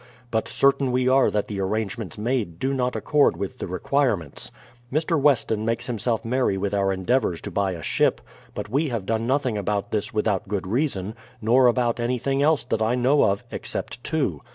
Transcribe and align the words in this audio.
But 0.31 0.47
certain 0.47 0.91
we 0.91 1.07
are 1.07 1.29
that 1.29 1.47
the 1.47 1.59
arrangements 1.61 2.17
made 2.17 2.57
do 2.57 2.73
not 2.73 2.95
accord 2.95 3.37
with 3.37 3.59
the 3.59 3.67
requirements. 3.67 4.49
Mr. 4.91 5.15
Weston 5.21 5.63
makes 5.63 5.85
himself 5.85 6.25
merry 6.25 6.57
with 6.57 6.73
our 6.73 6.91
endeavours 6.91 7.39
to 7.41 7.51
buy 7.51 7.73
a 7.73 7.83
ship; 7.83 8.19
but 8.55 8.67
we 8.67 8.89
have 8.89 9.05
done 9.05 9.27
nothing 9.27 9.59
about 9.59 9.91
this 9.91 10.11
without 10.11 10.47
good 10.47 10.65
reason, 10.65 11.13
nor 11.39 11.67
about 11.67 11.99
anything 11.99 12.41
else 12.41 12.63
that 12.63 12.81
I 12.81 12.95
know 12.95 13.25
of, 13.25 13.43
except 13.51 14.03
two. 14.03 14.41